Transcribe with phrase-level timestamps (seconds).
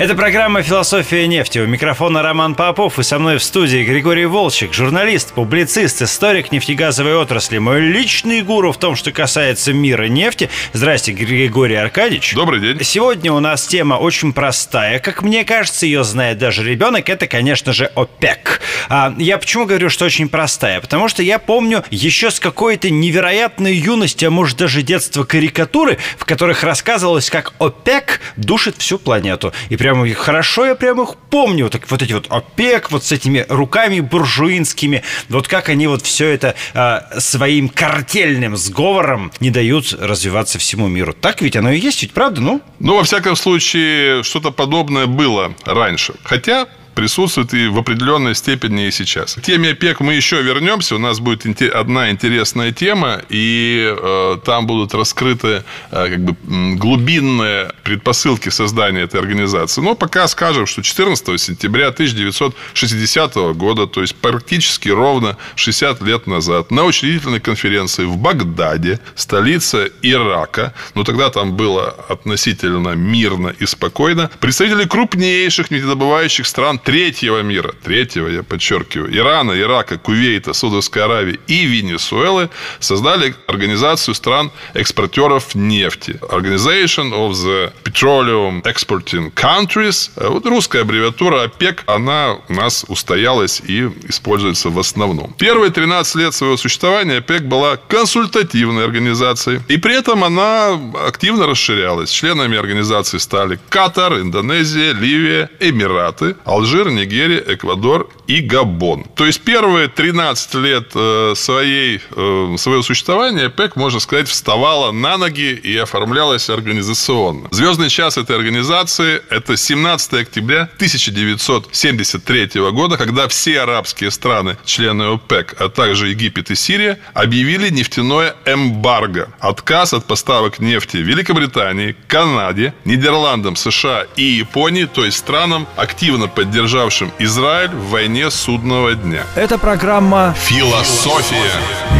[0.00, 1.58] это программа «Философия нефти».
[1.58, 7.16] У микрофона Роман Попов и со мной в студии Григорий Волчек, журналист, публицист, историк нефтегазовой
[7.16, 7.58] отрасли.
[7.58, 10.48] Мой личный гуру в том, что касается мира нефти.
[10.72, 12.32] Здрасте, Григорий Аркадьевич.
[12.32, 12.82] Добрый день.
[12.82, 15.00] Сегодня у нас тема очень простая.
[15.00, 17.06] Как мне кажется, ее знает даже ребенок.
[17.10, 18.62] Это, конечно же, ОПЕК.
[18.88, 20.80] А я почему говорю, что очень простая?
[20.80, 26.24] Потому что я помню еще с какой-то невероятной юности, а может даже детства карикатуры, в
[26.24, 29.52] которых рассказывалось, как ОПЕК душит всю планету.
[29.68, 33.10] И прям прямо хорошо я прямо их помню, вот, вот эти вот ОПЕК, вот с
[33.10, 39.92] этими руками буржуинскими, вот как они вот все это э, своим картельным сговором не дают
[39.92, 41.12] развиваться всему миру.
[41.12, 42.60] Так ведь оно и есть, ведь правда, ну?
[42.78, 46.14] Ну, во всяком случае, что-то подобное было раньше.
[46.22, 46.68] Хотя
[47.00, 49.32] присутствует и в определенной степени и сейчас.
[49.32, 50.96] К теме ОПЕК мы еще вернемся.
[50.96, 56.36] У нас будет одна интересная тема, и э, там будут раскрыты э, как бы
[56.76, 59.80] глубинные предпосылки создания этой организации.
[59.80, 66.70] Но пока скажем, что 14 сентября 1960 года, то есть практически ровно 60 лет назад,
[66.70, 74.30] на учредительной конференции в Багдаде, столице Ирака, но тогда там было относительно мирно и спокойно,
[74.38, 81.64] представители крупнейших нефтедобывающих стран третьего мира, третьего, я подчеркиваю, Ирана, Ирака, Кувейта, Саудовской Аравии и
[81.64, 86.18] Венесуэлы создали организацию стран-экспортеров нефти.
[86.20, 90.10] Organization of the Petroleum Exporting Countries.
[90.16, 95.32] Вот русская аббревиатура ОПЕК, она у нас устоялась и используется в основном.
[95.38, 99.60] Первые 13 лет своего существования ОПЕК была консультативной организацией.
[99.68, 100.76] И при этом она
[101.06, 102.10] активно расширялась.
[102.10, 109.04] Членами организации стали Катар, Индонезия, Ливия, Эмираты, Алжир, Алжир, Нигерия, Эквадор и Габон.
[109.16, 115.16] То есть первые 13 лет э, своей, э, своего существования ОПЕК, можно сказать, вставала на
[115.16, 117.48] ноги и оформлялась организационно.
[117.50, 125.56] Звездный час этой организации– это 17 октября 1973 года, когда все арабские страны, члены ОПЕК,
[125.58, 129.32] а также Египет и Сирия, объявили нефтяное эмбарго.
[129.40, 136.59] Отказ от поставок нефти Великобритании, Канаде, Нидерландам, США и Японии, то есть странам, активно поддерживающим
[136.60, 139.22] поддержавшим Израиль в войне судного дня.
[139.34, 141.52] Это программа «Философия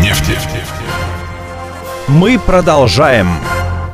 [0.00, 0.38] нефти».
[2.06, 3.28] Мы продолжаем.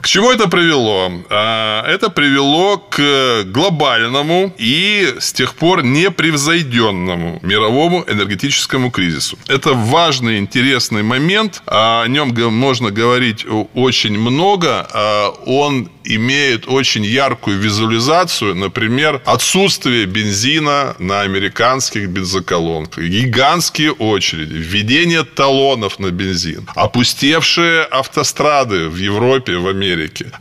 [0.00, 1.12] К чему это привело?
[1.28, 9.38] А, это привело к глобальному и с тех пор непревзойденному мировому энергетическому кризису.
[9.46, 11.62] Это важный, интересный момент.
[11.66, 13.44] О нем можно говорить
[13.74, 14.88] очень много.
[14.92, 25.24] А, он имеет очень яркую визуализацию, например, отсутствие бензина на американских бензоколонках, гигантские очереди, введение
[25.24, 29.89] талонов на бензин, опустевшие автострады в Европе, в Америке,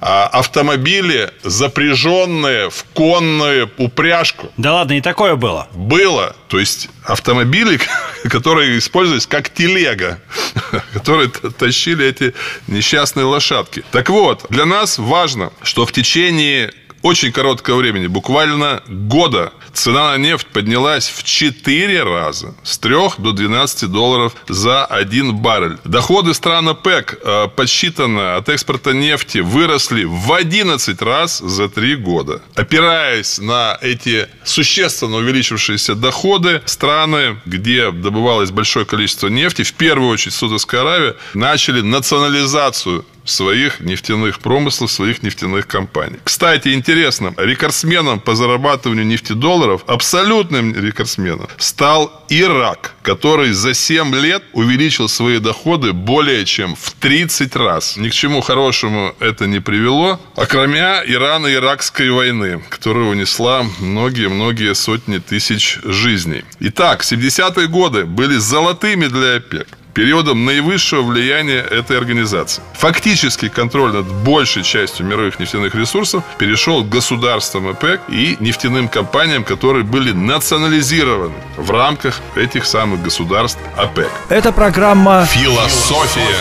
[0.02, 4.52] а автомобили, запряженные в конную упряжку.
[4.58, 5.68] Да ладно, и такое было?
[5.74, 6.36] Было.
[6.48, 7.80] То есть автомобили,
[8.30, 10.20] которые использовались как телега,
[10.94, 12.34] которые тащили эти
[12.68, 13.84] несчастные лошадки.
[13.92, 20.18] Так вот, для нас важно, что в течение очень короткого времени, буквально года, цена на
[20.18, 22.56] нефть поднялась в 4 раза.
[22.64, 25.78] С 3 до 12 долларов за один баррель.
[25.84, 32.42] Доходы стран ОПЕК, э, подсчитанные от экспорта нефти, выросли в 11 раз за 3 года.
[32.56, 40.34] Опираясь на эти существенно увеличившиеся доходы, страны, где добывалось большое количество нефти, в первую очередь
[40.34, 46.18] Саудовская Аравия, начали национализацию своих нефтяных промыслов, своих нефтяных компаний.
[46.24, 55.10] Кстати, интересно, рекордсменом по зарабатыванию нефтедолларов, абсолютным рекордсменом, стал Ирак, который за 7 лет увеличил
[55.10, 57.98] свои доходы более чем в 30 раз.
[57.98, 65.80] Ни к чему хорошему это не привело, окромя Ирано-Иракской войны, которая унесла многие-многие сотни тысяч
[65.84, 66.44] жизней.
[66.60, 72.62] Итак, 70-е годы были золотыми для ОПЕК периодом наивысшего влияния этой организации.
[72.74, 79.44] Фактически контроль над большей частью мировых нефтяных ресурсов перешел к государствам ОПЕК и нефтяным компаниям,
[79.44, 84.12] которые были национализированы в рамках этих самых государств ОПЕК.
[84.30, 86.36] Это программа «Философия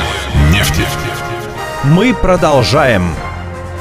[0.53, 0.87] нефти».
[1.85, 3.15] Мы продолжаем.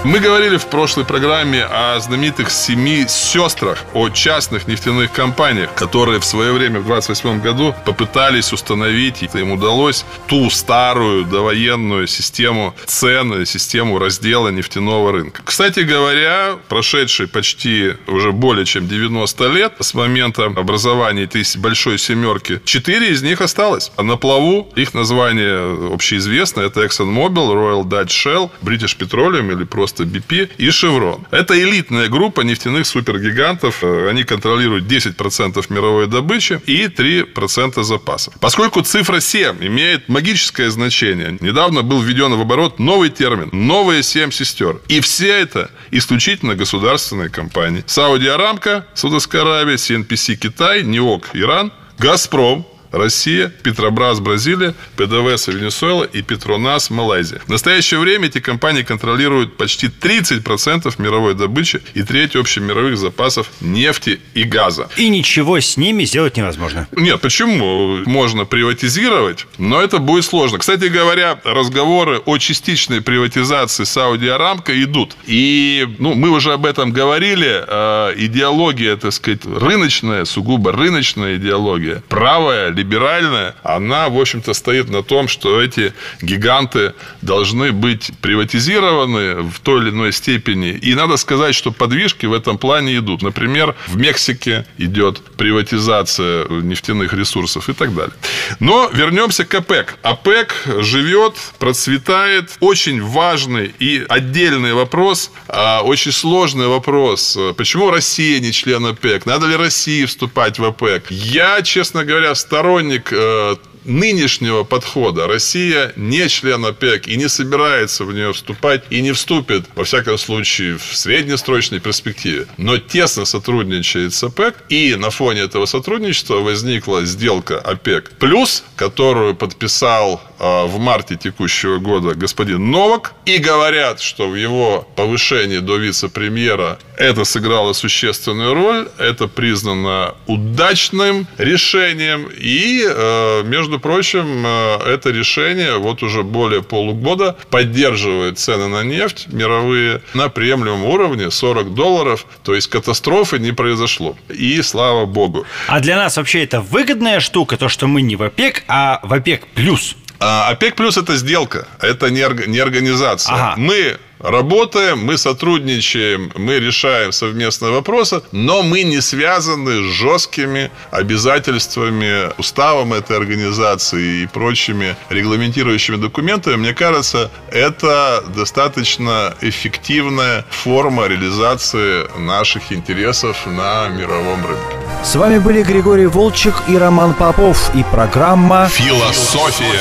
[0.04, 6.26] Мы говорили в прошлой программе о знаменитых семи сестрах, о частных нефтяных компаниях, которые в
[6.26, 13.46] свое время, в 28 году, попытались установить, и им удалось, ту старую довоенную систему цен,
[13.46, 15.42] систему раздела нефтяного рынка.
[15.44, 22.62] Кстати говоря, прошедшие почти уже более чем 90 лет с момента образования этой большой семерки,
[22.66, 23.92] четыре из них осталось.
[23.98, 26.62] А на плаву их название общеизвестно.
[26.62, 31.26] Это ExxonMobil, Royal Dutch Shell, British Petroleum или просто BP и Chevron.
[31.32, 33.84] Это элитная группа нефтяных супергигантов.
[33.84, 38.34] Они контролируют 10% мировой добычи и 3% запасов.
[38.40, 44.32] Поскольку цифра 7 имеет магическое значение, недавно был введен в оборот новый термин– новые 7
[44.32, 44.80] сестер.
[44.88, 47.84] И все это исключительно государственные компании.
[47.88, 56.22] Сауди Арамка, Саудовская Аравия, CNPC Китай, НИОК Иран, Газпром, Россия, Петробрас, Бразилия, ПДВС, Венесуэла и
[56.22, 57.42] Петронас, Малайзия.
[57.46, 64.20] В настоящее время эти компании контролируют почти 30% мировой добычи и треть общемировых запасов нефти
[64.34, 64.90] и газа.
[64.98, 66.88] И ничего с ними сделать невозможно.
[66.92, 68.00] Нет, почему?
[68.06, 70.60] Можно приватизировать, но это будет сложно.
[70.60, 75.16] Кстати говоря, разговоры о частичной приватизации Сауди Арамка идут.
[75.26, 77.64] И ну, мы уже об этом говорили.
[77.68, 85.04] Э, идеология, так сказать, рыночная, сугубо рыночная идеология, правая, либеральная, она, в общем-то, стоит на
[85.04, 90.70] том, что эти гиганты должны быть приватизированы в той или иной степени.
[90.70, 93.22] И надо сказать, что подвижки в этом плане идут.
[93.22, 98.14] Например, в Мексике идет приватизация нефтяных ресурсов и так далее.
[98.60, 99.98] Но вернемся к ОПЕК.
[100.04, 102.52] ОПЕК живет, процветает.
[102.60, 107.38] Очень важный и отдельный вопрос, а, очень сложный вопрос.
[107.58, 109.26] Почему Россия не член ОПЕК?
[109.26, 111.06] Надо ли России вступать в ОПЕК?
[111.10, 113.56] Я, честно говоря, сторонник сторонник э,
[113.86, 115.26] нынешнего подхода.
[115.28, 120.18] Россия не член ОПЕК и не собирается в нее вступать и не вступит, во всяком
[120.18, 127.06] случае, в среднесрочной перспективе, но тесно сотрудничает с ОПЕК, и на фоне этого сотрудничества возникла
[127.06, 134.36] сделка ОПЕК плюс, которую подписал в марте текущего года господин Новак, и говорят, что в
[134.36, 143.68] его повышении до вице-премьера это сыграло существенную роль, это признано удачным решением, и, э, между
[143.68, 150.30] между прочим, э, это решение вот уже более полугода поддерживает цены на нефть мировые на
[150.30, 152.26] приемлемом уровне 40 долларов.
[152.44, 154.16] То есть катастрофы не произошло.
[154.30, 155.46] И слава богу.
[155.68, 159.14] А для нас вообще это выгодная штука, то, что мы не в ОПЕК, а в
[159.14, 159.96] ОПЕК плюс.
[160.20, 163.34] А ОПЕК плюс это сделка, это не, не организация.
[163.34, 163.54] Ага.
[163.58, 172.32] Мы работаем, мы сотрудничаем, мы решаем совместные вопросы, но мы не связаны с жесткими обязательствами
[172.40, 176.56] уставом этой организации и прочими регламентирующими документами.
[176.56, 184.87] Мне кажется, это достаточно эффективная форма реализации наших интересов на мировом рынке.
[185.08, 189.80] С вами были Григорий Волчек и Роман Попов и программа «Философия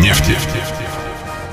[0.00, 0.34] нефти».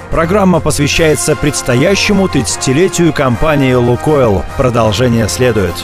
[0.10, 4.46] Программа посвящается предстоящему 30-летию компании «Лукойл».
[4.56, 5.76] Продолжение следует.